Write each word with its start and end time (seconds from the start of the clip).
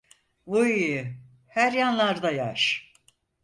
Vıyy, 0.47 1.05
her 1.47 1.71
yanlar 1.71 2.23
da 2.23 2.31
yaş!. 2.31 2.91